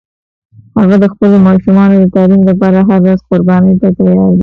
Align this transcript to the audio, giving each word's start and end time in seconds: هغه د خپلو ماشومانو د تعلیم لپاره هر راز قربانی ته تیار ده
هغه 0.79 0.95
د 1.03 1.05
خپلو 1.13 1.35
ماشومانو 1.47 1.95
د 2.01 2.05
تعلیم 2.15 2.41
لپاره 2.49 2.79
هر 2.89 2.99
راز 3.07 3.19
قربانی 3.29 3.73
ته 3.81 3.87
تیار 3.97 4.29
ده 4.35 4.39